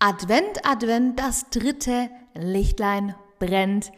Advent, 0.00 0.64
Advent, 0.64 1.18
das 1.18 1.50
dritte 1.50 2.08
Lichtlein 2.32 3.16
brennt. 3.40 3.90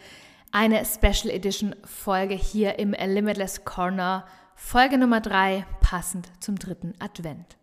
Eine 0.50 0.82
Special 0.86 1.28
Edition 1.30 1.76
Folge 1.84 2.32
hier 2.32 2.78
im 2.78 2.92
Limitless 2.92 3.66
Corner. 3.66 4.24
Folge 4.54 4.96
Nummer 4.96 5.21
drei, 5.21 5.66
passend 5.82 6.28
zum 6.40 6.58
dritten 6.58 6.94
Advent. 7.00 7.58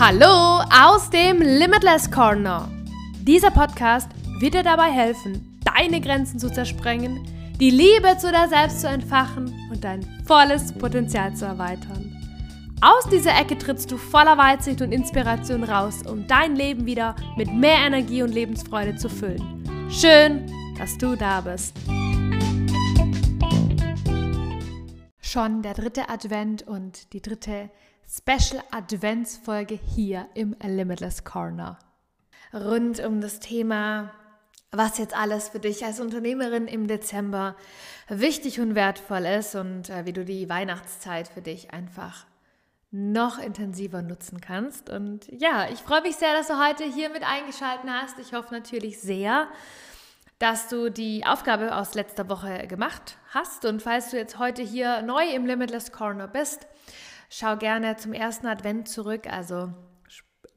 Hallo 0.00 0.64
aus 0.68 1.08
dem 1.10 1.40
Limitless 1.40 2.10
Corner. 2.10 2.68
Dieser 3.20 3.52
Podcast 3.52 4.08
wird 4.40 4.54
dir 4.54 4.64
dabei 4.64 4.90
helfen, 4.90 5.60
deine 5.64 6.00
Grenzen 6.00 6.40
zu 6.40 6.50
zersprengen, 6.50 7.24
die 7.60 7.70
Liebe 7.70 8.18
zu 8.18 8.32
dir 8.32 8.48
selbst 8.48 8.80
zu 8.80 8.88
entfachen 8.88 9.54
und 9.70 9.84
dein 9.84 10.02
volles 10.26 10.72
Potenzial 10.72 11.36
zu 11.36 11.44
erweitern. 11.44 12.16
Aus 12.82 13.04
dieser 13.10 13.38
Ecke 13.38 13.58
trittst 13.58 13.90
du 13.90 13.98
voller 13.98 14.38
Weitsicht 14.38 14.80
und 14.80 14.90
Inspiration 14.90 15.64
raus, 15.64 16.00
um 16.06 16.26
dein 16.26 16.56
Leben 16.56 16.86
wieder 16.86 17.14
mit 17.36 17.52
mehr 17.52 17.76
Energie 17.76 18.22
und 18.22 18.32
Lebensfreude 18.32 18.96
zu 18.96 19.10
füllen. 19.10 19.90
Schön, 19.90 20.50
dass 20.78 20.96
du 20.96 21.14
da 21.14 21.42
bist. 21.42 21.76
Schon 25.20 25.60
der 25.60 25.74
dritte 25.74 26.08
Advent 26.08 26.66
und 26.66 27.12
die 27.12 27.20
dritte 27.20 27.68
Special 28.08 28.62
Adventsfolge 28.70 29.78
hier 29.94 30.26
im 30.32 30.56
Limitless 30.62 31.22
Corner. 31.24 31.78
Rund 32.54 32.98
um 33.00 33.20
das 33.20 33.40
Thema, 33.40 34.10
was 34.72 34.96
jetzt 34.96 35.14
alles 35.14 35.50
für 35.50 35.60
dich 35.60 35.84
als 35.84 36.00
Unternehmerin 36.00 36.66
im 36.66 36.86
Dezember 36.86 37.56
wichtig 38.08 38.58
und 38.58 38.74
wertvoll 38.74 39.26
ist 39.26 39.54
und 39.54 39.90
äh, 39.90 40.06
wie 40.06 40.14
du 40.14 40.24
die 40.24 40.48
Weihnachtszeit 40.48 41.28
für 41.28 41.42
dich 41.42 41.74
einfach 41.74 42.24
noch 42.90 43.38
intensiver 43.38 44.02
nutzen 44.02 44.40
kannst. 44.40 44.90
Und 44.90 45.28
ja, 45.28 45.68
ich 45.70 45.78
freue 45.80 46.02
mich 46.02 46.16
sehr, 46.16 46.32
dass 46.32 46.48
du 46.48 46.58
heute 46.58 46.84
hier 46.84 47.08
mit 47.10 47.22
eingeschaltet 47.22 47.88
hast. 47.88 48.18
Ich 48.18 48.32
hoffe 48.32 48.52
natürlich 48.52 49.00
sehr, 49.00 49.48
dass 50.38 50.68
du 50.68 50.90
die 50.90 51.24
Aufgabe 51.24 51.76
aus 51.76 51.94
letzter 51.94 52.28
Woche 52.28 52.66
gemacht 52.66 53.18
hast. 53.28 53.64
Und 53.64 53.82
falls 53.82 54.10
du 54.10 54.16
jetzt 54.16 54.38
heute 54.38 54.62
hier 54.62 55.02
neu 55.02 55.24
im 55.30 55.46
Limitless 55.46 55.92
Corner 55.92 56.26
bist, 56.26 56.66
schau 57.28 57.56
gerne 57.56 57.96
zum 57.96 58.12
ersten 58.12 58.46
Advent 58.46 58.88
zurück, 58.88 59.28
also 59.30 59.72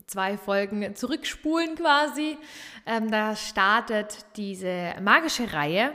zwei 0.08 0.38
Folgen 0.38 0.96
zurückspulen 0.96 1.76
quasi. 1.76 2.38
Ähm, 2.86 3.12
da 3.12 3.36
startet 3.36 4.26
diese 4.38 4.96
magische 5.02 5.54
Reihe 5.54 5.94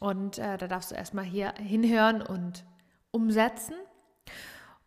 und 0.00 0.38
äh, 0.38 0.56
da 0.56 0.66
darfst 0.66 0.90
du 0.90 0.94
erstmal 0.94 1.24
hier 1.24 1.54
hinhören 1.58 2.22
und 2.22 2.64
umsetzen. 3.10 3.74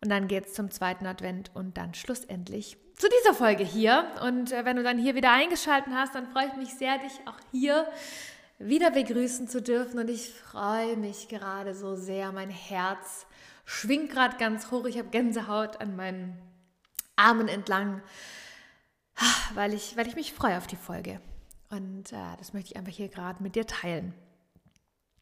Und 0.02 0.10
dann 0.10 0.28
geht 0.28 0.46
es 0.46 0.54
zum 0.54 0.70
zweiten 0.70 1.06
Advent 1.06 1.50
und 1.54 1.76
dann 1.76 1.94
schlussendlich 1.94 2.78
zu 2.96 3.08
dieser 3.20 3.34
Folge 3.34 3.64
hier. 3.64 4.04
Und 4.22 4.52
äh, 4.52 4.64
wenn 4.64 4.76
du 4.76 4.82
dann 4.82 4.98
hier 4.98 5.14
wieder 5.14 5.32
eingeschaltet 5.32 5.92
hast, 5.94 6.14
dann 6.14 6.30
freue 6.30 6.46
ich 6.46 6.56
mich 6.56 6.74
sehr, 6.74 6.98
dich 6.98 7.12
auch 7.26 7.38
hier 7.50 7.86
wieder 8.58 8.90
begrüßen 8.90 9.48
zu 9.48 9.60
dürfen. 9.62 9.98
Und 9.98 10.08
ich 10.08 10.30
freue 10.30 10.96
mich 10.96 11.28
gerade 11.28 11.74
so 11.74 11.96
sehr. 11.96 12.32
Mein 12.32 12.50
Herz 12.50 13.26
schwingt 13.64 14.10
gerade 14.10 14.36
ganz 14.36 14.70
hoch. 14.70 14.84
Ich 14.86 14.98
habe 14.98 15.08
Gänsehaut 15.08 15.80
an 15.80 15.96
meinen 15.96 16.38
Armen 17.16 17.48
entlang, 17.48 18.02
weil 19.54 19.74
ich, 19.74 19.96
weil 19.96 20.06
ich 20.06 20.16
mich 20.16 20.32
freue 20.32 20.56
auf 20.56 20.66
die 20.66 20.76
Folge. 20.76 21.20
Und 21.70 22.12
äh, 22.12 22.36
das 22.38 22.52
möchte 22.52 22.72
ich 22.72 22.76
einfach 22.76 22.92
hier 22.92 23.08
gerade 23.08 23.42
mit 23.42 23.54
dir 23.54 23.66
teilen. 23.66 24.14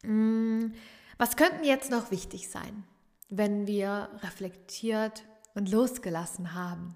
Hm, 0.03 0.73
was 1.17 1.35
könnten 1.35 1.63
jetzt 1.63 1.91
noch 1.91 2.11
wichtig 2.11 2.49
sein? 2.49 2.85
Wenn 3.29 3.67
wir 3.67 4.09
reflektiert 4.23 5.23
und 5.53 5.71
losgelassen 5.71 6.53
haben. 6.53 6.95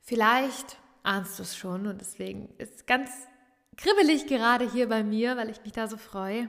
Vielleicht 0.00 0.78
ahnst 1.02 1.38
du 1.38 1.42
es 1.44 1.56
schon 1.56 1.86
und 1.86 2.00
deswegen 2.00 2.48
ist 2.58 2.74
es 2.74 2.86
ganz 2.86 3.10
kribbelig 3.76 4.26
gerade 4.26 4.70
hier 4.70 4.88
bei 4.88 5.02
mir, 5.02 5.36
weil 5.36 5.50
ich 5.50 5.62
mich 5.62 5.72
da 5.72 5.88
so 5.88 5.96
freue. 5.96 6.48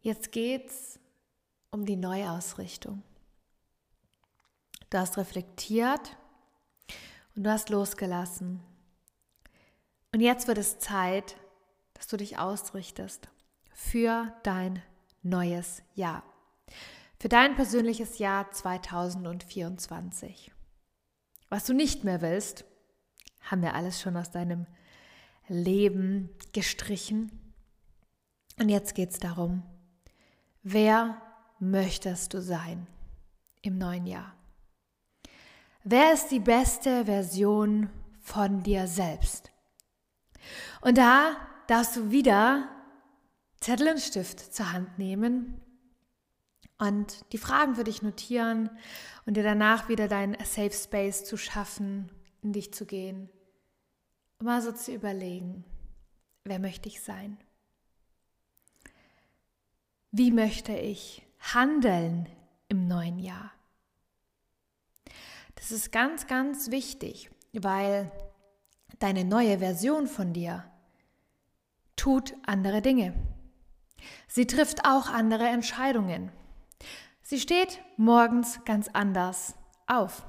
Jetzt 0.00 0.32
geht's 0.32 1.00
um 1.70 1.84
die 1.84 1.96
Neuausrichtung. 1.96 3.02
Du 4.90 4.98
hast 4.98 5.18
reflektiert 5.18 6.16
und 7.34 7.44
du 7.44 7.50
hast 7.50 7.68
losgelassen. 7.68 8.60
Und 10.12 10.20
jetzt 10.20 10.46
wird 10.46 10.58
es 10.58 10.78
Zeit, 10.78 11.36
dass 11.94 12.06
du 12.06 12.16
dich 12.16 12.38
ausrichtest 12.38 13.28
für 13.72 14.32
dein 14.42 14.82
neues 15.22 15.82
Jahr 15.94 16.22
für 17.18 17.28
dein 17.28 17.56
persönliches 17.56 18.18
Jahr 18.18 18.50
2024. 18.50 20.52
Was 21.48 21.64
du 21.64 21.72
nicht 21.72 22.04
mehr 22.04 22.20
willst, 22.20 22.64
haben 23.40 23.62
wir 23.62 23.74
alles 23.74 24.00
schon 24.00 24.16
aus 24.16 24.30
deinem 24.30 24.66
Leben 25.48 26.30
gestrichen. 26.52 27.32
Und 28.58 28.68
jetzt 28.68 28.94
geht 28.94 29.10
es 29.10 29.18
darum, 29.18 29.62
wer 30.62 31.20
möchtest 31.58 32.34
du 32.34 32.42
sein 32.42 32.86
im 33.62 33.78
neuen 33.78 34.06
Jahr? 34.06 34.34
Wer 35.82 36.12
ist 36.12 36.28
die 36.28 36.40
beste 36.40 37.06
Version 37.06 37.88
von 38.20 38.62
dir 38.62 38.86
selbst? 38.86 39.50
Und 40.82 40.98
da 40.98 41.36
darfst 41.66 41.96
du 41.96 42.10
wieder 42.10 42.68
Zettel 43.60 43.88
und 43.88 44.00
Stift 44.00 44.54
zur 44.54 44.72
Hand 44.72 44.98
nehmen 44.98 45.60
und 46.78 47.24
die 47.32 47.38
Fragen 47.38 47.74
für 47.74 47.84
dich 47.84 48.02
notieren 48.02 48.70
und 49.26 49.36
dir 49.36 49.42
danach 49.42 49.88
wieder 49.88 50.08
deinen 50.08 50.36
Safe 50.44 50.72
Space 50.72 51.24
zu 51.24 51.36
schaffen, 51.36 52.10
in 52.42 52.52
dich 52.52 52.72
zu 52.72 52.86
gehen. 52.86 53.28
Mal 54.40 54.62
so 54.62 54.70
zu 54.70 54.92
überlegen, 54.92 55.64
wer 56.44 56.60
möchte 56.60 56.88
ich 56.88 57.02
sein? 57.02 57.38
Wie 60.12 60.30
möchte 60.30 60.72
ich 60.72 61.26
handeln 61.40 62.28
im 62.68 62.86
neuen 62.86 63.18
Jahr? 63.18 63.52
Das 65.56 65.72
ist 65.72 65.90
ganz, 65.90 66.28
ganz 66.28 66.70
wichtig, 66.70 67.30
weil 67.52 68.12
deine 69.00 69.24
neue 69.24 69.58
Version 69.58 70.06
von 70.06 70.32
dir 70.32 70.64
tut 71.96 72.34
andere 72.46 72.80
Dinge. 72.80 73.12
Sie 74.28 74.46
trifft 74.46 74.84
auch 74.84 75.08
andere 75.08 75.48
Entscheidungen. 75.48 76.30
Sie 77.22 77.40
steht 77.40 77.80
morgens 77.96 78.64
ganz 78.64 78.88
anders 78.92 79.54
auf. 79.86 80.24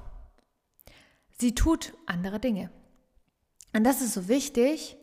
Sie 1.38 1.54
tut 1.54 1.94
andere 2.06 2.40
Dinge. 2.40 2.70
Und 3.72 3.84
das 3.84 4.02
ist 4.02 4.14
so 4.14 4.28
wichtig, 4.28 4.96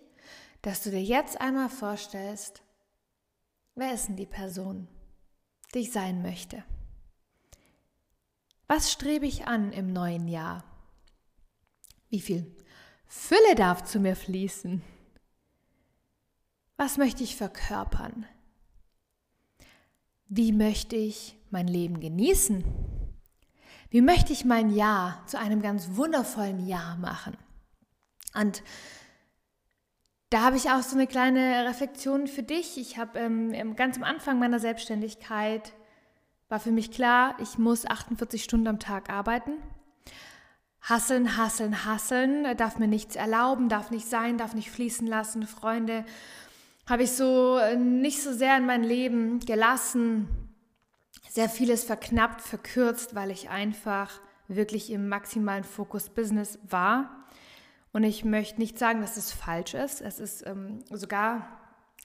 dass 0.61 0.83
du 0.83 0.91
dir 0.91 1.01
jetzt 1.01 1.39
einmal 1.41 1.69
vorstellst, 1.69 2.61
wer 3.75 3.93
ist 3.93 4.07
denn 4.07 4.15
die 4.15 4.25
Person, 4.25 4.87
die 5.73 5.79
ich 5.79 5.91
sein 5.91 6.21
möchte? 6.21 6.63
Was 8.67 8.91
strebe 8.91 9.25
ich 9.25 9.47
an 9.47 9.71
im 9.71 9.93
neuen 9.93 10.27
Jahr? 10.27 10.65
Wie 12.09 12.19
viel 12.19 12.55
Fülle 13.07 13.55
darf 13.55 13.83
zu 13.85 13.99
mir 13.99 14.15
fließen? 14.15 14.81
Was 16.75 16.97
möchte 16.97 17.23
ich 17.23 17.35
verkörpern? 17.35 18.25
Wie 20.27 20.51
möchte 20.51 20.97
ich 20.97 21.36
mein 21.51 21.67
Leben 21.67 21.99
genießen? 21.99 22.63
Wie 23.89 24.01
möchte 24.01 24.33
ich 24.33 24.45
mein 24.45 24.69
Jahr 24.69 25.23
zu 25.27 25.39
einem 25.39 25.61
ganz 25.61 25.95
wundervollen 25.95 26.67
Jahr 26.67 26.97
machen? 26.97 27.37
Und 28.33 28.61
da 30.29 30.41
habe 30.41 30.57
ich 30.57 30.69
auch 30.69 30.81
so 30.81 30.95
eine 30.95 31.07
kleine 31.07 31.65
Reflexion 31.67 32.27
für 32.27 32.43
dich. 32.43 32.77
Ich 32.77 32.97
habe 32.97 33.17
ähm, 33.17 33.75
ganz 33.75 33.95
am 33.95 34.03
Anfang 34.03 34.39
meiner 34.39 34.59
Selbstständigkeit 34.59 35.73
war 36.49 36.59
für 36.59 36.71
mich 36.71 36.91
klar, 36.91 37.35
ich 37.41 37.57
muss 37.57 37.85
48 37.85 38.43
Stunden 38.43 38.67
am 38.67 38.79
Tag 38.79 39.09
arbeiten. 39.09 39.53
Hasseln, 40.81 41.35
hasseln, 41.35 41.85
hasseln, 41.85 42.55
darf 42.55 42.77
mir 42.77 42.87
nichts 42.87 43.17
erlauben, 43.17 43.67
darf 43.67 43.91
nicht 43.91 44.07
sein, 44.07 44.37
darf 44.37 44.53
nicht 44.53 44.71
fließen 44.71 45.05
lassen. 45.05 45.45
Freunde 45.45 46.05
habe 46.87 47.03
ich 47.03 47.11
so 47.11 47.57
äh, 47.57 47.75
nicht 47.75 48.21
so 48.21 48.31
sehr 48.31 48.55
in 48.57 48.65
mein 48.65 48.83
Leben 48.83 49.39
gelassen, 49.41 50.29
sehr 51.29 51.49
vieles 51.49 51.83
verknappt, 51.83 52.41
verkürzt, 52.41 53.15
weil 53.15 53.31
ich 53.31 53.49
einfach 53.49 54.21
wirklich 54.47 54.91
im 54.91 55.09
maximalen 55.09 55.63
Fokus 55.63 56.09
Business 56.09 56.59
war. 56.67 57.27
Und 57.93 58.03
ich 58.03 58.23
möchte 58.23 58.59
nicht 58.59 58.77
sagen, 58.77 59.01
dass 59.01 59.17
es 59.17 59.31
falsch 59.31 59.73
ist. 59.73 60.01
Es 60.01 60.19
ist 60.19 60.45
ähm, 60.45 60.83
sogar 60.89 61.47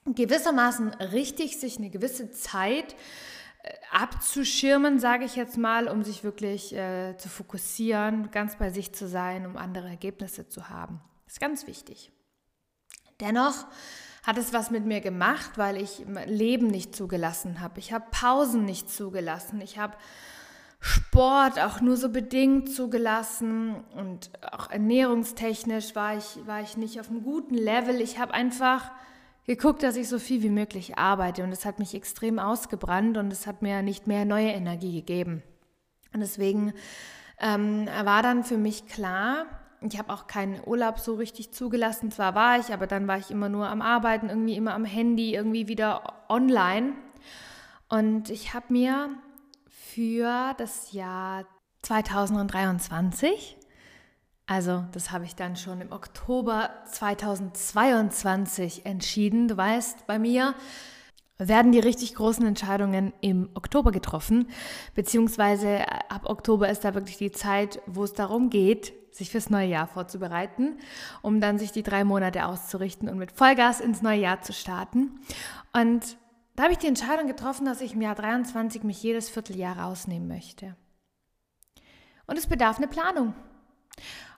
gewissermaßen 0.06 0.88
richtig, 0.94 1.58
sich 1.58 1.78
eine 1.78 1.90
gewisse 1.90 2.30
Zeit 2.30 2.94
äh, 3.62 3.72
abzuschirmen, 3.90 4.98
sage 4.98 5.24
ich 5.24 5.36
jetzt 5.36 5.56
mal, 5.56 5.88
um 5.88 6.02
sich 6.02 6.24
wirklich 6.24 6.74
äh, 6.74 7.16
zu 7.18 7.28
fokussieren, 7.28 8.30
ganz 8.30 8.56
bei 8.56 8.70
sich 8.70 8.92
zu 8.92 9.06
sein, 9.06 9.46
um 9.46 9.56
andere 9.56 9.88
Ergebnisse 9.88 10.48
zu 10.48 10.68
haben. 10.68 11.00
Das 11.24 11.34
ist 11.34 11.40
ganz 11.40 11.66
wichtig. 11.66 12.10
Dennoch 13.20 13.66
hat 14.22 14.38
es 14.38 14.52
was 14.52 14.70
mit 14.70 14.86
mir 14.86 15.00
gemacht, 15.00 15.52
weil 15.56 15.76
ich 15.76 16.04
Leben 16.26 16.68
nicht 16.68 16.94
zugelassen 16.94 17.60
habe. 17.60 17.80
Ich 17.80 17.92
habe 17.92 18.04
Pausen 18.10 18.64
nicht 18.64 18.88
zugelassen. 18.88 19.60
Ich 19.60 19.78
habe 19.78 19.96
Sport 20.78 21.60
auch 21.60 21.80
nur 21.80 21.96
so 21.96 22.08
bedingt 22.08 22.72
zugelassen 22.72 23.76
und 23.96 24.30
auch 24.50 24.70
ernährungstechnisch 24.70 25.94
war 25.94 26.16
ich, 26.16 26.38
war 26.46 26.60
ich 26.60 26.76
nicht 26.76 27.00
auf 27.00 27.08
einem 27.08 27.22
guten 27.22 27.54
Level. 27.54 28.00
Ich 28.00 28.18
habe 28.18 28.34
einfach 28.34 28.90
geguckt, 29.46 29.82
dass 29.82 29.96
ich 29.96 30.08
so 30.08 30.18
viel 30.18 30.42
wie 30.42 30.50
möglich 30.50 30.98
arbeite 30.98 31.44
und 31.44 31.52
es 31.52 31.64
hat 31.64 31.78
mich 31.78 31.94
extrem 31.94 32.38
ausgebrannt 32.38 33.16
und 33.16 33.32
es 33.32 33.46
hat 33.46 33.62
mir 33.62 33.82
nicht 33.82 34.06
mehr 34.06 34.24
neue 34.24 34.50
Energie 34.50 34.92
gegeben. 34.92 35.42
Und 36.12 36.20
deswegen 36.20 36.72
ähm, 37.38 37.86
war 38.04 38.22
dann 38.22 38.44
für 38.44 38.58
mich 38.58 38.86
klar, 38.86 39.46
ich 39.82 39.98
habe 39.98 40.12
auch 40.12 40.26
keinen 40.26 40.60
Urlaub 40.64 40.98
so 40.98 41.14
richtig 41.14 41.52
zugelassen. 41.52 42.10
Zwar 42.10 42.34
war 42.34 42.58
ich, 42.58 42.72
aber 42.72 42.86
dann 42.86 43.08
war 43.08 43.18
ich 43.18 43.30
immer 43.30 43.48
nur 43.48 43.68
am 43.68 43.82
Arbeiten, 43.82 44.28
irgendwie 44.28 44.56
immer 44.56 44.74
am 44.74 44.84
Handy, 44.84 45.34
irgendwie 45.34 45.68
wieder 45.68 46.24
online. 46.28 46.94
Und 47.88 48.30
ich 48.30 48.54
habe 48.54 48.72
mir 48.72 49.10
für 49.66 50.54
das 50.56 50.92
Jahr 50.92 51.44
2023, 51.82 53.58
also 54.46 54.84
das 54.92 55.10
habe 55.10 55.24
ich 55.24 55.34
dann 55.34 55.56
schon 55.56 55.80
im 55.80 55.92
Oktober 55.92 56.70
2022 56.86 58.86
entschieden. 58.86 59.48
Du 59.48 59.56
weißt, 59.56 60.06
bei 60.06 60.18
mir 60.18 60.54
werden 61.38 61.72
die 61.72 61.80
richtig 61.80 62.14
großen 62.14 62.46
Entscheidungen 62.46 63.12
im 63.20 63.50
Oktober 63.54 63.90
getroffen, 63.90 64.48
beziehungsweise 64.94 65.84
ab 66.08 66.22
Oktober 66.24 66.68
ist 66.68 66.84
da 66.84 66.94
wirklich 66.94 67.16
die 67.16 67.32
Zeit, 67.32 67.80
wo 67.86 68.04
es 68.04 68.12
darum 68.12 68.50
geht, 68.50 68.92
sich 69.12 69.30
fürs 69.30 69.50
neue 69.50 69.68
Jahr 69.68 69.86
vorzubereiten, 69.86 70.78
um 71.20 71.40
dann 71.40 71.58
sich 71.58 71.70
die 71.70 71.82
drei 71.82 72.04
Monate 72.04 72.46
auszurichten 72.46 73.08
und 73.08 73.18
mit 73.18 73.32
Vollgas 73.32 73.80
ins 73.80 74.02
neue 74.02 74.20
Jahr 74.20 74.42
zu 74.42 74.52
starten. 74.52 75.20
Und 75.72 76.16
da 76.56 76.64
habe 76.64 76.72
ich 76.72 76.78
die 76.78 76.86
Entscheidung 76.86 77.26
getroffen, 77.26 77.66
dass 77.66 77.80
ich 77.80 77.94
im 77.94 78.02
Jahr 78.02 78.14
23 78.14 78.82
mich 78.82 79.02
jedes 79.02 79.28
Vierteljahr 79.28 79.78
rausnehmen 79.78 80.28
möchte. 80.28 80.76
Und 82.26 82.38
es 82.38 82.46
bedarf 82.46 82.78
eine 82.78 82.88
Planung. 82.88 83.34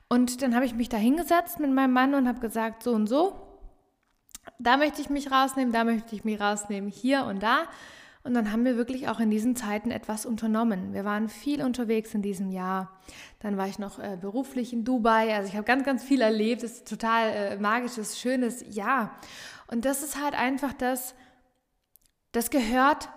Und 0.09 0.43
dann 0.43 0.55
habe 0.55 0.65
ich 0.65 0.75
mich 0.75 0.88
da 0.88 0.97
hingesetzt 0.97 1.61
mit 1.61 1.73
meinem 1.73 1.93
Mann 1.93 2.15
und 2.15 2.29
habe 2.29 2.41
gesagt, 2.41 2.82
so 2.82 2.93
und 2.93 3.06
so, 3.06 3.41
da 4.59 4.77
möchte 4.77 5.00
ich 5.00 5.11
mich 5.11 5.31
rausnehmen, 5.31 5.73
da 5.73 5.85
möchte 5.85 6.15
ich 6.15 6.25
mich 6.25 6.41
rausnehmen, 6.41 6.91
hier 6.91 7.25
und 7.25 7.43
da. 7.43 7.65
Und 8.25 8.32
dann 8.32 8.50
haben 8.50 8.65
wir 8.65 8.79
wirklich 8.79 9.09
auch 9.09 9.21
in 9.21 9.31
diesen 9.31 9.55
Zeiten 9.55 9.91
etwas 9.91 10.25
unternommen. 10.25 10.94
Wir 10.94 11.05
waren 11.05 11.29
viel 11.29 11.62
unterwegs 11.62 12.15
in 12.15 12.23
diesem 12.23 12.50
Jahr. 12.50 12.99
Dann 13.41 13.59
war 13.59 13.69
ich 13.69 13.79
noch 13.79 13.99
äh, 13.99 14.17
beruflich 14.19 14.73
in 14.73 14.82
Dubai. 14.82 15.35
Also 15.37 15.50
ich 15.50 15.56
habe 15.56 15.67
ganz, 15.67 15.85
ganz 15.85 16.03
viel 16.03 16.23
erlebt. 16.23 16.62
Es 16.62 16.79
ist 16.79 16.88
total 16.88 17.29
äh, 17.29 17.56
magisches, 17.59 18.19
schönes 18.19 18.65
Jahr. 18.75 19.15
Und 19.67 19.85
das 19.85 20.03
ist 20.03 20.19
halt 20.19 20.35
einfach 20.35 20.73
das, 20.73 21.15
das 22.32 22.49
gehört 22.49 23.11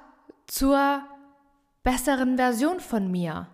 zur 0.45 1.01
besseren 1.83 2.35
Version 2.35 2.81
von 2.81 3.09
mir. 3.09 3.47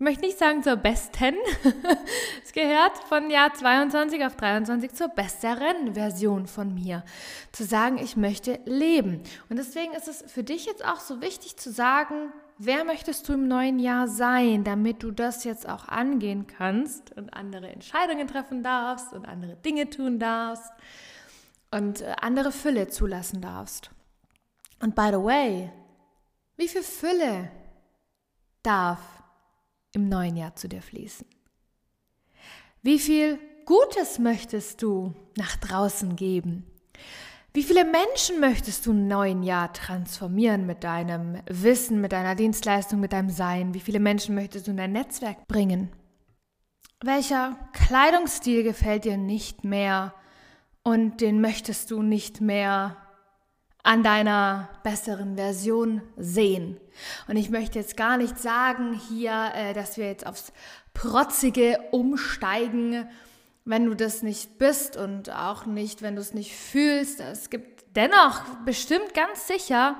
Ich 0.00 0.04
möchte 0.04 0.24
nicht 0.24 0.38
sagen 0.38 0.62
zur 0.62 0.76
besten. 0.76 1.34
es 2.42 2.54
gehört 2.54 2.96
von 3.10 3.28
Jahr 3.28 3.52
22 3.52 4.24
auf 4.24 4.34
23 4.34 4.94
zur 4.94 5.08
besseren 5.08 5.92
Version 5.92 6.46
von 6.46 6.72
mir. 6.72 7.04
Zu 7.52 7.64
sagen, 7.64 7.98
ich 7.98 8.16
möchte 8.16 8.60
leben. 8.64 9.22
Und 9.50 9.58
deswegen 9.58 9.92
ist 9.92 10.08
es 10.08 10.24
für 10.26 10.42
dich 10.42 10.64
jetzt 10.64 10.82
auch 10.86 11.00
so 11.00 11.20
wichtig 11.20 11.58
zu 11.58 11.70
sagen, 11.70 12.32
wer 12.56 12.84
möchtest 12.84 13.28
du 13.28 13.34
im 13.34 13.46
neuen 13.46 13.78
Jahr 13.78 14.08
sein, 14.08 14.64
damit 14.64 15.02
du 15.02 15.10
das 15.10 15.44
jetzt 15.44 15.68
auch 15.68 15.86
angehen 15.86 16.46
kannst 16.46 17.14
und 17.18 17.34
andere 17.34 17.68
Entscheidungen 17.68 18.26
treffen 18.26 18.62
darfst 18.62 19.12
und 19.12 19.28
andere 19.28 19.56
Dinge 19.56 19.90
tun 19.90 20.18
darfst 20.18 20.72
und 21.72 22.00
äh, 22.00 22.16
andere 22.22 22.52
Fülle 22.52 22.88
zulassen 22.88 23.42
darfst. 23.42 23.90
Und 24.80 24.94
by 24.94 25.08
the 25.10 25.22
way, 25.22 25.70
wie 26.56 26.68
viel 26.68 26.82
Fülle 26.84 27.50
darf 28.62 29.19
im 29.92 30.08
neuen 30.08 30.36
Jahr 30.36 30.54
zu 30.56 30.68
dir 30.68 30.82
fließen? 30.82 31.26
Wie 32.82 32.98
viel 32.98 33.38
Gutes 33.66 34.18
möchtest 34.18 34.82
du 34.82 35.14
nach 35.36 35.56
draußen 35.56 36.16
geben? 36.16 36.64
Wie 37.52 37.62
viele 37.64 37.84
Menschen 37.84 38.38
möchtest 38.40 38.86
du 38.86 38.92
im 38.92 39.08
neuen 39.08 39.42
Jahr 39.42 39.72
transformieren 39.72 40.66
mit 40.66 40.84
deinem 40.84 41.42
Wissen, 41.46 42.00
mit 42.00 42.12
deiner 42.12 42.36
Dienstleistung, 42.36 43.00
mit 43.00 43.12
deinem 43.12 43.30
Sein? 43.30 43.74
Wie 43.74 43.80
viele 43.80 43.98
Menschen 43.98 44.36
möchtest 44.36 44.66
du 44.66 44.70
in 44.70 44.76
dein 44.76 44.92
Netzwerk 44.92 45.48
bringen? 45.48 45.90
Welcher 47.02 47.56
Kleidungsstil 47.72 48.62
gefällt 48.62 49.04
dir 49.04 49.16
nicht 49.16 49.64
mehr 49.64 50.14
und 50.82 51.20
den 51.20 51.40
möchtest 51.40 51.90
du 51.90 52.02
nicht 52.02 52.40
mehr 52.40 52.96
an 53.82 54.02
deiner 54.02 54.68
besseren 54.82 55.36
Version 55.36 56.02
sehen. 56.16 56.78
Und 57.28 57.36
ich 57.36 57.50
möchte 57.50 57.78
jetzt 57.78 57.96
gar 57.96 58.16
nicht 58.16 58.38
sagen 58.38 59.00
hier, 59.08 59.52
äh, 59.54 59.72
dass 59.72 59.96
wir 59.96 60.06
jetzt 60.06 60.26
aufs 60.26 60.52
Protzige 60.92 61.78
umsteigen, 61.92 63.08
wenn 63.64 63.86
du 63.86 63.94
das 63.94 64.22
nicht 64.22 64.58
bist 64.58 64.96
und 64.96 65.30
auch 65.30 65.66
nicht, 65.66 66.02
wenn 66.02 66.16
du 66.16 66.20
es 66.20 66.34
nicht 66.34 66.54
fühlst. 66.54 67.20
Es 67.20 67.50
gibt 67.50 67.84
dennoch 67.96 68.42
bestimmt 68.64 69.14
ganz 69.14 69.46
sicher 69.46 69.96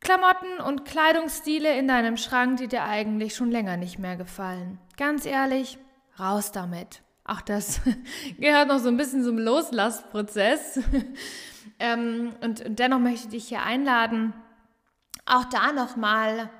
Klamotten 0.00 0.60
und 0.64 0.84
Kleidungsstile 0.84 1.78
in 1.78 1.88
deinem 1.88 2.16
Schrank, 2.16 2.58
die 2.58 2.68
dir 2.68 2.84
eigentlich 2.84 3.34
schon 3.34 3.50
länger 3.50 3.76
nicht 3.76 3.98
mehr 3.98 4.16
gefallen. 4.16 4.78
Ganz 4.96 5.26
ehrlich, 5.26 5.78
raus 6.18 6.52
damit. 6.52 7.02
Auch 7.24 7.40
das 7.40 7.80
gehört 8.38 8.68
noch 8.68 8.78
so 8.78 8.88
ein 8.88 8.96
bisschen 8.96 9.24
zum 9.24 9.38
Loslassprozess. 9.38 10.80
Ähm, 11.78 12.34
und, 12.40 12.64
und 12.64 12.78
dennoch 12.78 12.98
möchte 12.98 13.26
ich 13.26 13.30
dich 13.30 13.48
hier 13.48 13.62
einladen, 13.62 14.32
auch 15.26 15.44
da 15.44 15.72
nochmal 15.72 16.50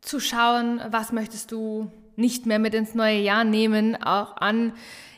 zu 0.00 0.20
schauen, 0.20 0.80
was 0.90 1.12
möchtest 1.12 1.50
du 1.50 1.90
nicht 2.16 2.46
mehr 2.46 2.58
mit 2.58 2.74
ins 2.74 2.94
neue 2.94 3.18
Jahr 3.18 3.44
nehmen, 3.44 4.00
auch 4.02 4.36
an 4.36 4.72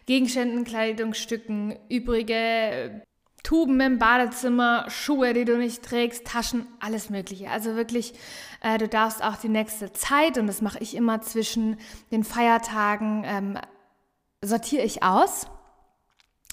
Gegenständen, 0.07 0.65
Kleidungsstücken, 0.65 1.77
übrige 1.89 3.03
Tuben 3.43 3.81
im 3.81 3.99
Badezimmer, 3.99 4.87
Schuhe, 4.89 5.33
die 5.33 5.45
du 5.45 5.57
nicht 5.57 5.83
trägst, 5.83 6.27
Taschen, 6.27 6.67
alles 6.81 7.09
Mögliche. 7.09 7.51
Also 7.51 7.77
wirklich, 7.77 8.15
äh, 8.63 8.79
du 8.79 8.89
darfst 8.89 9.23
auch 9.23 9.37
die 9.37 9.49
nächste 9.49 9.93
Zeit, 9.93 10.39
und 10.39 10.47
das 10.47 10.61
mache 10.61 10.79
ich 10.81 10.97
immer 10.97 11.21
zwischen 11.21 11.77
den 12.11 12.25
Feiertagen, 12.25 13.23
ähm, 13.25 13.59
sortiere 14.43 14.83
ich 14.83 15.03
aus 15.03 15.47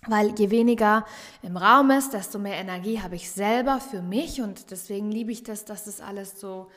weil 0.07 0.37
je 0.37 0.49
weniger 0.51 1.05
im 1.41 1.57
Raum 1.57 1.91
ist, 1.91 2.13
desto 2.13 2.39
mehr 2.39 2.57
Energie 2.57 3.01
habe 3.01 3.15
ich 3.15 3.31
selber 3.31 3.79
für 3.79 4.01
mich 4.01 4.41
und 4.41 4.71
deswegen 4.71 5.11
liebe 5.11 5.31
ich 5.31 5.43
das, 5.43 5.65
dass 5.65 5.85
das 5.85 6.01
alles 6.01 6.39
so 6.39 6.69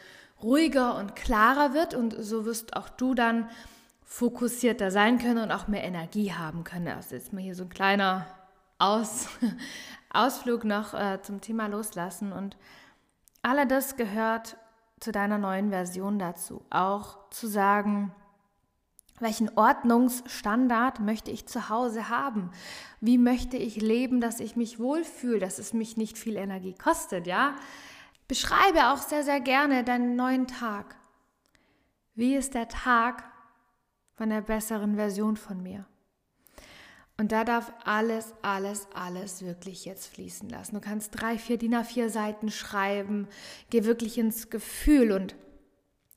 ruhiger 0.42 0.96
und 0.96 1.16
klarer 1.16 1.74
wird 1.74 1.94
und 1.94 2.14
so 2.18 2.44
wirst 2.44 2.76
auch 2.76 2.88
du 2.88 3.14
dann 3.14 3.48
fokussierter 4.04 4.90
sein 4.90 5.18
können 5.18 5.42
und 5.42 5.52
auch 5.52 5.68
mehr 5.68 5.84
Energie 5.84 6.32
haben 6.32 6.64
können. 6.64 6.88
Also 6.88 7.14
jetzt 7.14 7.32
mal 7.32 7.42
hier 7.42 7.54
so 7.54 7.64
ein 7.64 7.68
kleiner 7.68 8.26
Aus, 8.78 9.28
Ausflug 10.10 10.64
noch 10.64 10.94
äh, 10.94 11.20
zum 11.20 11.40
Thema 11.40 11.66
Loslassen 11.66 12.32
und 12.32 12.56
all 13.42 13.66
das 13.66 13.96
gehört 13.96 14.56
zu 15.00 15.12
deiner 15.12 15.38
neuen 15.38 15.70
Version 15.70 16.18
dazu. 16.18 16.62
Auch 16.70 17.18
zu 17.30 17.46
sagen, 17.46 18.14
welchen 19.20 19.56
Ordnungsstandard 19.56 21.00
möchte 21.00 21.30
ich 21.30 21.46
zu 21.46 21.68
Hause 21.68 22.08
haben? 22.08 22.50
Wie 23.00 23.18
möchte 23.18 23.56
ich 23.56 23.80
leben, 23.80 24.20
dass 24.20 24.40
ich 24.40 24.56
mich 24.56 24.78
wohlfühle, 24.78 25.38
dass 25.38 25.58
es 25.58 25.72
mich 25.72 25.96
nicht 25.96 26.18
viel 26.18 26.36
Energie 26.36 26.74
kostet, 26.74 27.26
ja? 27.26 27.54
Beschreibe 28.28 28.88
auch 28.88 28.98
sehr, 28.98 29.24
sehr 29.24 29.40
gerne 29.40 29.84
deinen 29.84 30.14
neuen 30.16 30.46
Tag. 30.46 30.96
Wie 32.14 32.36
ist 32.36 32.54
der 32.54 32.68
Tag 32.68 33.24
von 34.16 34.28
der 34.28 34.42
besseren 34.42 34.96
Version 34.96 35.36
von 35.36 35.62
mir? 35.62 35.86
Und 37.16 37.32
da 37.32 37.42
darf 37.42 37.72
alles, 37.84 38.32
alles, 38.42 38.86
alles 38.94 39.42
wirklich 39.42 39.84
jetzt 39.84 40.06
fließen 40.06 40.48
lassen. 40.48 40.76
Du 40.76 40.80
kannst 40.80 41.20
drei, 41.20 41.36
vier 41.36 41.58
DIN 41.58 41.74
A4 41.74 42.08
Seiten 42.08 42.50
schreiben. 42.50 43.26
Geh 43.70 43.84
wirklich 43.84 44.18
ins 44.18 44.50
Gefühl 44.50 45.10
und 45.10 45.34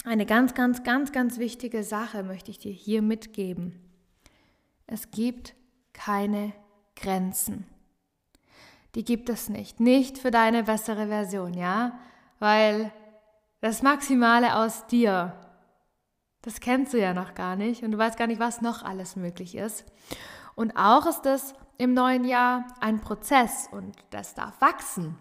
eine 0.04 0.26
ganz, 0.26 0.54
ganz, 0.54 0.84
ganz, 0.84 1.12
ganz 1.12 1.38
wichtige 1.38 1.84
Sache 1.84 2.24
möchte 2.24 2.52
ich 2.52 2.60
dir 2.60 2.72
hier 2.72 3.02
mitgeben. 3.02 3.80
Es 4.88 5.12
gibt 5.12 5.56
keine 5.94 6.54
Grenzen. 6.96 7.68
Die 8.96 9.06
gibt 9.06 9.30
es 9.30 9.48
nicht. 9.48 9.80
Nicht 9.80 10.18
für 10.18 10.32
deine 10.32 10.64
bessere 10.64 11.08
Version, 11.08 11.54
ja? 11.54 12.00
Weil 12.40 12.92
das 13.62 13.84
Maximale 13.84 14.56
aus 14.56 14.88
dir, 14.88 15.34
das 16.42 16.60
kennst 16.60 16.94
du 16.94 17.00
ja 17.00 17.14
noch 17.14 17.36
gar 17.36 17.56
nicht 17.56 17.84
und 17.84 17.92
du 17.92 17.98
weißt 17.98 18.18
gar 18.18 18.28
nicht, 18.28 18.40
was 18.40 18.62
noch 18.62 18.84
alles 18.84 19.16
möglich 19.16 19.56
ist. 19.56 19.86
Und 20.56 20.76
auch 20.76 21.06
ist 21.06 21.26
es 21.26 21.54
im 21.78 21.94
neuen 21.94 22.26
Jahr 22.26 22.66
ein 22.80 23.00
Prozess 23.00 23.70
und 23.72 23.96
das 24.10 24.34
darf 24.34 24.60
wachsen. 24.60 25.18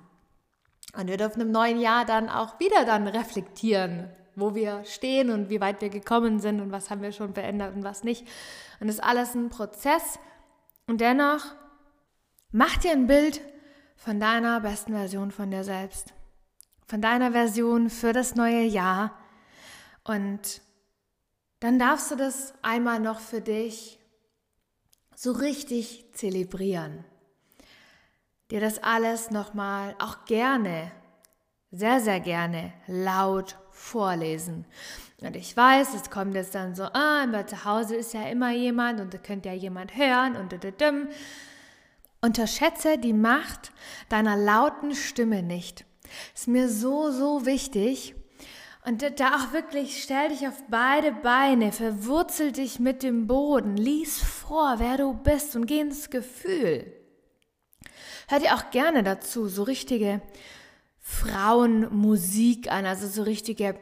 Und 0.99 1.07
wir 1.07 1.19
dürfen 1.19 1.43
im 1.43 1.53
neuen 1.53 1.79
Jahr 1.79 2.05
dann 2.05 2.29
auch 2.29 2.59
wieder 2.59 2.85
dann 2.85 3.07
reflektieren, 3.07 4.11
wo 4.41 4.55
wir 4.55 4.85
stehen 4.85 5.31
und 5.31 5.51
wie 5.51 5.61
weit 5.61 5.81
wir 5.81 5.89
gekommen 5.89 6.41
sind 6.41 6.61
und 6.61 6.73
was 6.73 6.91
haben 6.91 7.03
wir 7.03 7.13
schon 7.13 7.35
verändert 7.35 7.75
und 7.75 7.85
was 7.85 8.05
nicht. 8.05 8.27
Und 8.81 8.87
das 8.89 8.97
ist 8.97 9.05
alles 9.05 9.35
ein 9.35 9.51
Prozess. 9.51 10.19
Und 10.87 11.01
dennoch 11.01 11.45
mach 12.51 12.77
dir 12.79 12.93
ein 12.93 13.07
Bild 13.07 13.41
von 13.97 14.19
deiner 14.19 14.61
besten 14.61 14.93
Version 14.93 15.31
von 15.31 15.51
dir 15.51 15.65
selbst. 15.65 16.15
Von 16.87 17.01
deiner 17.01 17.33
Version 17.33 17.91
für 17.91 18.13
das 18.13 18.35
neue 18.35 18.65
Jahr. 18.65 19.17
Und 20.05 20.63
dann 21.61 21.79
darfst 21.79 22.11
du 22.11 22.17
das 22.17 22.55
einmal 22.63 22.99
noch 22.99 23.21
für 23.21 23.41
dich 23.41 24.01
so 25.15 25.33
richtig 25.33 26.07
zelebrieren. 26.15 27.05
Dir 28.51 28.61
das 28.61 28.83
alles 28.83 29.31
nochmal 29.31 29.95
auch 29.99 30.25
gerne, 30.25 30.91
sehr, 31.71 32.00
sehr 32.00 32.21
gerne 32.21 32.73
laut 32.87 33.57
vorlesen. 33.71 34.67
Und 35.21 35.37
ich 35.37 35.57
weiß, 35.57 35.95
es 35.95 36.11
kommt 36.11 36.35
jetzt 36.35 36.55
dann 36.55 36.75
so, 36.75 36.85
ah, 36.85 37.27
bei 37.31 37.43
zu 37.43 37.65
Hause 37.65 37.97
ist 37.97 38.15
ja 38.15 38.23
immer 38.29 38.53
jemand 38.53 39.00
und 39.00 39.12
da 39.12 39.19
könnte 39.19 39.50
ja 39.50 39.55
jemand 39.55 39.97
hören 39.97 40.37
und 40.37 40.53
düm. 40.81 41.09
Unterschätze 42.23 42.99
die 42.99 43.12
Macht 43.12 43.73
deiner 44.09 44.37
lauten 44.37 44.95
Stimme 44.95 45.43
nicht. 45.43 45.85
Ist 46.35 46.49
mir 46.49 46.69
so, 46.69 47.11
so 47.11 47.47
wichtig. 47.47 48.15
Und 48.85 49.03
da 49.21 49.37
auch 49.37 49.53
wirklich, 49.53 50.03
stell 50.03 50.31
dich 50.31 50.49
auf 50.49 50.62
beide 50.69 51.12
Beine, 51.12 51.71
verwurzel 51.71 52.53
dich 52.53 52.79
mit 52.81 53.03
dem 53.03 53.27
Boden, 53.27 53.77
lies 53.77 54.23
vor, 54.23 54.77
wer 54.79 54.97
du 54.97 55.12
bist 55.12 55.55
und 55.55 55.67
geh 55.67 55.81
ins 55.81 56.09
Gefühl. 56.09 56.91
Hör 58.29 58.39
dir 58.39 58.55
auch 58.55 58.71
gerne 58.71 59.03
dazu 59.03 59.49
so 59.49 59.65
richtige 59.65 60.23
Frauenmusik 61.00 62.71
an, 62.71 62.87
also 62.87 63.07
so 63.09 63.23
richtige 63.23 63.78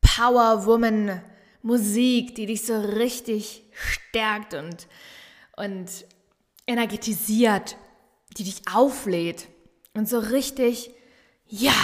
Power 0.00 0.66
Woman 0.66 1.22
Musik, 1.62 2.34
die 2.34 2.46
dich 2.46 2.66
so 2.66 2.80
richtig 2.80 3.64
stärkt 3.72 4.54
und, 4.54 4.88
und 5.56 6.04
energetisiert, 6.66 7.76
die 8.36 8.44
dich 8.44 8.62
auflädt 8.72 9.48
und 9.94 10.08
so 10.08 10.18
richtig, 10.18 10.90
ja, 11.46 11.74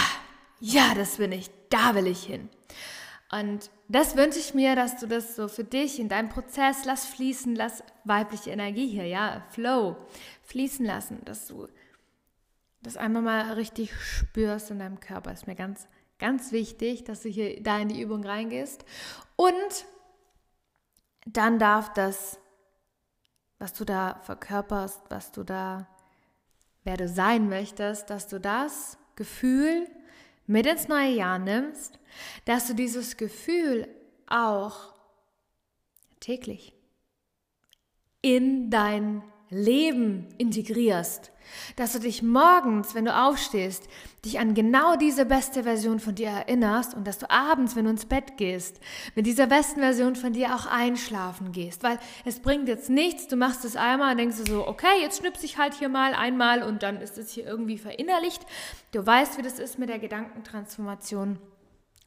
ja, 0.59 0.93
das 0.95 1.17
bin 1.17 1.31
ich, 1.31 1.49
da 1.69 1.95
will 1.95 2.07
ich 2.07 2.23
hin. 2.23 2.49
Und 3.31 3.69
das 3.87 4.15
wünsche 4.15 4.39
ich 4.39 4.53
mir, 4.53 4.75
dass 4.75 4.99
du 4.99 5.07
das 5.07 5.35
so 5.35 5.47
für 5.47 5.63
dich 5.63 5.99
in 5.99 6.09
deinem 6.09 6.29
Prozess 6.29 6.85
lass 6.85 7.05
fließen, 7.05 7.55
lass 7.55 7.83
weibliche 8.03 8.49
Energie 8.49 8.87
hier, 8.87 9.05
ja, 9.05 9.45
Flow 9.51 9.95
fließen 10.43 10.85
lassen, 10.85 11.21
dass 11.25 11.47
du 11.47 11.67
das 12.81 12.97
einmal 12.97 13.21
mal 13.21 13.53
richtig 13.53 13.93
spürst 13.93 14.71
in 14.71 14.79
deinem 14.79 14.99
Körper. 14.99 15.31
Ist 15.31 15.47
mir 15.47 15.55
ganz, 15.55 15.87
ganz 16.17 16.51
wichtig, 16.51 17.03
dass 17.03 17.21
du 17.21 17.29
hier 17.29 17.61
da 17.61 17.79
in 17.79 17.89
die 17.89 18.01
Übung 18.01 18.23
reingehst. 18.23 18.85
Und 19.35 19.85
dann 21.25 21.59
darf 21.59 21.93
das, 21.93 22.39
was 23.57 23.73
du 23.73 23.85
da 23.85 24.19
verkörperst, 24.23 25.01
was 25.09 25.31
du 25.31 25.43
da, 25.43 25.87
wer 26.83 26.97
du 26.97 27.07
sein 27.07 27.49
möchtest, 27.49 28.09
dass 28.09 28.27
du 28.27 28.39
das 28.39 28.97
Gefühl 29.15 29.87
mit 30.47 30.65
ins 30.65 30.87
neue 30.87 31.11
Jahr 31.11 31.37
nimmst, 31.37 31.99
dass 32.45 32.67
du 32.67 32.73
dieses 32.73 33.17
Gefühl 33.17 33.87
auch 34.27 34.93
täglich 36.19 36.73
in 38.21 38.69
dein 38.69 39.23
Leben 39.49 40.27
integrierst. 40.37 41.31
Dass 41.75 41.93
du 41.93 41.99
dich 41.99 42.21
morgens, 42.21 42.93
wenn 42.93 43.05
du 43.05 43.15
aufstehst, 43.15 43.87
dich 44.23 44.39
an 44.39 44.53
genau 44.53 44.95
diese 44.95 45.25
beste 45.25 45.63
Version 45.63 45.99
von 45.99 46.13
dir 46.13 46.27
erinnerst 46.27 46.93
und 46.93 47.07
dass 47.07 47.17
du 47.17 47.29
abends, 47.29 47.75
wenn 47.75 47.85
du 47.85 47.91
ins 47.91 48.05
Bett 48.05 48.37
gehst, 48.37 48.79
mit 49.15 49.25
dieser 49.25 49.47
besten 49.47 49.79
Version 49.79 50.15
von 50.15 50.33
dir 50.33 50.55
auch 50.55 50.67
einschlafen 50.67 51.51
gehst. 51.51 51.81
Weil 51.81 51.97
es 52.23 52.39
bringt 52.39 52.67
jetzt 52.67 52.91
nichts, 52.91 53.27
du 53.27 53.35
machst 53.35 53.65
es 53.65 53.75
einmal 53.75 54.11
und 54.11 54.17
denkst 54.17 54.37
du 54.37 54.51
so, 54.51 54.67
okay, 54.67 55.01
jetzt 55.01 55.19
schnipse 55.19 55.45
ich 55.45 55.57
halt 55.57 55.73
hier 55.73 55.89
mal 55.89 56.13
einmal 56.13 56.61
und 56.61 56.83
dann 56.83 57.01
ist 57.01 57.17
es 57.17 57.31
hier 57.31 57.47
irgendwie 57.47 57.79
verinnerlicht. 57.79 58.45
Du 58.91 59.03
weißt, 59.03 59.39
wie 59.39 59.43
das 59.43 59.57
ist 59.57 59.79
mit 59.79 59.89
der 59.89 59.99
Gedankentransformation. 59.99 61.39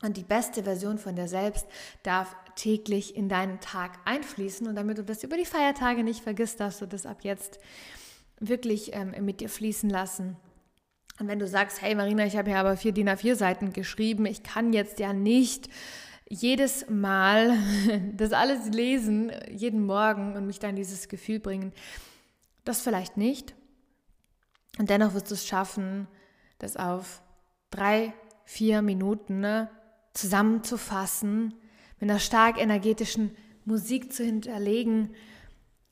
Und 0.02 0.16
die 0.16 0.24
beste 0.24 0.64
Version 0.64 0.98
von 0.98 1.14
dir 1.14 1.28
selbst 1.28 1.66
darf 2.02 2.34
täglich 2.56 3.16
in 3.16 3.28
deinen 3.28 3.60
Tag 3.60 3.98
einfließen. 4.04 4.66
Und 4.66 4.76
damit 4.76 4.98
du 4.98 5.04
das 5.04 5.22
über 5.22 5.36
die 5.36 5.44
Feiertage 5.44 6.04
nicht 6.04 6.22
vergisst, 6.22 6.60
darfst 6.60 6.80
du 6.80 6.86
das 6.86 7.06
ab 7.06 7.18
jetzt 7.22 7.58
wirklich 8.38 8.94
ähm, 8.94 9.14
mit 9.24 9.40
dir 9.40 9.48
fließen 9.48 9.88
lassen. 9.88 10.36
Und 11.20 11.28
wenn 11.28 11.38
du 11.38 11.46
sagst, 11.46 11.82
hey 11.82 11.94
Marina, 11.94 12.26
ich 12.26 12.36
habe 12.36 12.50
ja 12.50 12.60
aber 12.60 12.76
vier 12.76 12.92
DIN 12.92 13.08
A4 13.08 13.34
Seiten 13.34 13.72
geschrieben, 13.72 14.26
ich 14.26 14.42
kann 14.42 14.72
jetzt 14.72 14.98
ja 14.98 15.12
nicht 15.12 15.68
jedes 16.28 16.88
Mal 16.88 17.56
das 18.16 18.32
alles 18.32 18.68
lesen, 18.68 19.30
jeden 19.50 19.84
Morgen 19.84 20.34
und 20.34 20.46
mich 20.46 20.58
dann 20.58 20.76
dieses 20.76 21.08
Gefühl 21.08 21.38
bringen, 21.38 21.72
das 22.64 22.80
vielleicht 22.80 23.16
nicht. 23.16 23.54
Und 24.78 24.88
dennoch 24.88 25.14
wirst 25.14 25.30
du 25.30 25.34
es 25.34 25.46
schaffen, 25.46 26.08
das 26.58 26.76
auf 26.76 27.22
drei, 27.70 28.14
vier 28.44 28.82
Minuten 28.82 29.40
ne, 29.40 29.70
zusammenzufassen, 30.14 31.54
mit 32.02 32.10
einer 32.10 32.18
stark 32.18 32.60
energetischen 32.60 33.30
Musik 33.64 34.12
zu 34.12 34.24
hinterlegen 34.24 35.14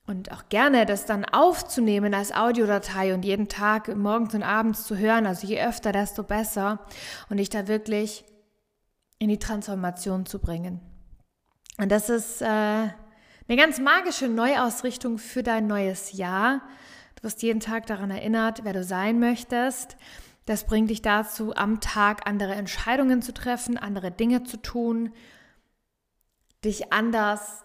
und 0.08 0.32
auch 0.32 0.48
gerne 0.48 0.84
das 0.84 1.06
dann 1.06 1.24
aufzunehmen 1.24 2.14
als 2.14 2.32
Audiodatei 2.32 3.14
und 3.14 3.24
jeden 3.24 3.46
Tag 3.46 3.96
morgens 3.96 4.34
und 4.34 4.42
abends 4.42 4.82
zu 4.88 4.98
hören. 4.98 5.24
Also 5.24 5.46
je 5.46 5.62
öfter, 5.62 5.92
desto 5.92 6.24
besser. 6.24 6.84
Und 7.28 7.36
dich 7.36 7.48
da 7.48 7.68
wirklich 7.68 8.24
in 9.20 9.28
die 9.28 9.38
Transformation 9.38 10.26
zu 10.26 10.40
bringen. 10.40 10.80
Und 11.78 11.92
das 11.92 12.10
ist 12.10 12.42
äh, 12.42 12.46
eine 12.46 13.56
ganz 13.56 13.78
magische 13.78 14.26
Neuausrichtung 14.26 15.16
für 15.16 15.44
dein 15.44 15.68
neues 15.68 16.14
Jahr. 16.14 16.60
Du 17.14 17.22
wirst 17.22 17.40
jeden 17.44 17.60
Tag 17.60 17.86
daran 17.86 18.10
erinnert, 18.10 18.64
wer 18.64 18.72
du 18.72 18.82
sein 18.82 19.20
möchtest. 19.20 19.96
Das 20.44 20.64
bringt 20.64 20.90
dich 20.90 21.02
dazu, 21.02 21.54
am 21.54 21.78
Tag 21.78 22.28
andere 22.28 22.56
Entscheidungen 22.56 23.22
zu 23.22 23.32
treffen, 23.32 23.78
andere 23.78 24.10
Dinge 24.10 24.42
zu 24.42 24.56
tun, 24.56 25.12
dich 26.64 26.92
anders 26.92 27.64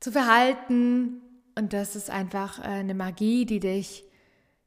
zu 0.00 0.12
verhalten, 0.12 1.22
und 1.58 1.72
das 1.72 1.96
ist 1.96 2.10
einfach 2.10 2.58
äh, 2.58 2.68
eine 2.68 2.94
Magie, 2.94 3.46
die 3.46 3.60
dich 3.60 4.04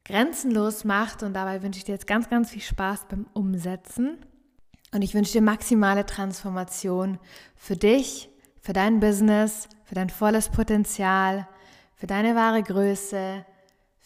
grenzenlos 0.05 0.83
macht. 0.83 1.23
Und 1.23 1.33
dabei 1.33 1.61
wünsche 1.61 1.77
ich 1.77 1.83
dir 1.85 1.93
jetzt 1.93 2.07
ganz, 2.07 2.29
ganz 2.29 2.49
viel 2.49 2.61
Spaß 2.61 3.05
beim 3.09 3.27
Umsetzen. 3.33 4.17
Und 4.91 5.03
ich 5.03 5.13
wünsche 5.13 5.33
dir 5.33 5.41
maximale 5.41 6.05
Transformation 6.05 7.19
für 7.55 7.75
dich, 7.75 8.29
für 8.59 8.73
dein 8.73 8.99
Business, 8.99 9.69
für 9.85 9.93
dein 9.93 10.09
volles 10.09 10.49
Potenzial, 10.49 11.47
für 11.93 12.07
deine 12.07 12.35
wahre 12.35 12.63
Größe, 12.63 13.45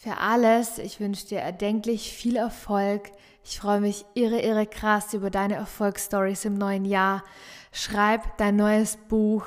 für 0.04 0.18
alles. 0.18 0.78
Ich 0.78 1.00
wünsche 1.00 1.26
dir 1.26 1.40
erdenklich 1.40 2.12
viel 2.12 2.36
Erfolg. 2.36 3.10
Ich 3.42 3.58
freue 3.58 3.80
mich 3.80 4.04
irre, 4.14 4.40
irre 4.40 4.66
krass 4.66 5.12
über 5.14 5.30
deine 5.30 5.54
Erfolgsstories 5.54 6.44
im 6.44 6.54
neuen 6.54 6.84
Jahr. 6.84 7.24
Schreib 7.72 8.38
dein 8.38 8.54
neues 8.54 8.96
Buch 8.96 9.46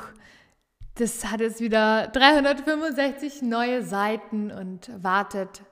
das 0.99 1.25
hat 1.25 1.41
jetzt 1.41 1.61
wieder 1.61 2.07
365 2.07 3.43
neue 3.43 3.83
Seiten 3.83 4.51
und 4.51 4.91
wartet 5.03 5.63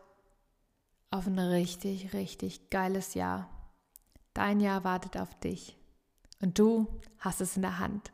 auf 1.09 1.25
ein 1.25 1.39
richtig, 1.39 2.13
richtig 2.13 2.69
geiles 2.69 3.15
Jahr. 3.15 3.49
Dein 4.33 4.59
Jahr 4.59 4.83
wartet 4.83 5.17
auf 5.17 5.33
dich 5.39 5.77
und 6.41 6.59
du 6.59 6.87
hast 7.19 7.41
es 7.41 7.55
in 7.55 7.63
der 7.63 7.79
Hand. 7.79 8.11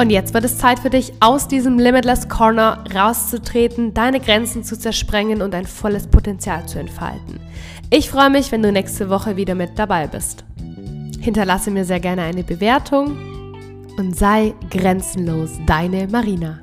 Und 0.00 0.10
jetzt 0.10 0.32
wird 0.32 0.44
es 0.44 0.58
Zeit 0.58 0.78
für 0.78 0.90
dich, 0.90 1.12
aus 1.18 1.48
diesem 1.48 1.76
Limitless 1.76 2.28
Corner 2.28 2.84
rauszutreten, 2.94 3.94
deine 3.94 4.20
Grenzen 4.20 4.62
zu 4.62 4.78
zersprengen 4.78 5.42
und 5.42 5.52
dein 5.52 5.66
volles 5.66 6.06
Potenzial 6.06 6.66
zu 6.66 6.78
entfalten. 6.78 7.40
Ich 7.90 8.08
freue 8.08 8.30
mich, 8.30 8.52
wenn 8.52 8.62
du 8.62 8.70
nächste 8.70 9.10
Woche 9.10 9.36
wieder 9.36 9.56
mit 9.56 9.76
dabei 9.76 10.06
bist. 10.06 10.44
Hinterlasse 11.20 11.72
mir 11.72 11.84
sehr 11.84 11.98
gerne 11.98 12.22
eine 12.22 12.44
Bewertung 12.44 13.18
und 13.98 14.16
sei 14.16 14.54
grenzenlos 14.70 15.50
deine 15.66 16.06
Marina. 16.06 16.60